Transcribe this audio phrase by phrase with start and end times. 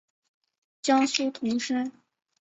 [0.81, 1.91] 江苏铜山。